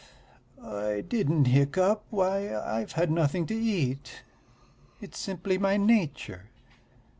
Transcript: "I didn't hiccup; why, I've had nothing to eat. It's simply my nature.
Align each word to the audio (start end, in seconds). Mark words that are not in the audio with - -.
"I 0.63 1.01
didn't 1.01 1.45
hiccup; 1.45 2.03
why, 2.09 2.55
I've 2.55 2.93
had 2.93 3.11
nothing 3.11 3.45
to 3.45 3.53
eat. 3.53 4.23
It's 4.99 5.19
simply 5.19 5.59
my 5.59 5.77
nature. 5.77 6.45